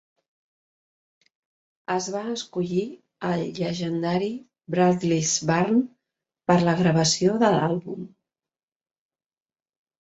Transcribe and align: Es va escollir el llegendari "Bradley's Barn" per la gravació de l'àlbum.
Es 1.95 2.07
va 2.15 2.23
escollir 2.37 2.85
el 3.29 3.45
llegendari 3.59 4.31
"Bradley's 4.77 5.37
Barn" 5.53 5.79
per 6.49 6.59
la 6.67 6.77
gravació 6.83 7.39
de 7.47 7.55
l'àlbum. 7.61 8.13